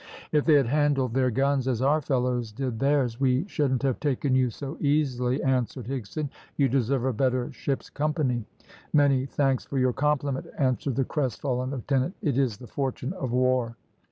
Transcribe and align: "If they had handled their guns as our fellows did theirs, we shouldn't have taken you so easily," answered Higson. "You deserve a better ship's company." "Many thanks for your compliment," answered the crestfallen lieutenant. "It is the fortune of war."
"If 0.31 0.45
they 0.45 0.55
had 0.55 0.65
handled 0.65 1.13
their 1.13 1.29
guns 1.29 1.67
as 1.67 1.79
our 1.79 2.01
fellows 2.01 2.51
did 2.51 2.79
theirs, 2.79 3.19
we 3.19 3.47
shouldn't 3.47 3.83
have 3.83 3.99
taken 3.99 4.33
you 4.33 4.49
so 4.49 4.75
easily," 4.79 5.43
answered 5.43 5.85
Higson. 5.85 6.29
"You 6.57 6.69
deserve 6.69 7.05
a 7.05 7.13
better 7.13 7.53
ship's 7.53 7.91
company." 7.91 8.43
"Many 8.93 9.27
thanks 9.27 9.63
for 9.63 9.77
your 9.77 9.93
compliment," 9.93 10.47
answered 10.57 10.95
the 10.95 11.05
crestfallen 11.05 11.69
lieutenant. 11.69 12.15
"It 12.23 12.35
is 12.39 12.57
the 12.57 12.65
fortune 12.65 13.13
of 13.13 13.31
war." 13.31 13.77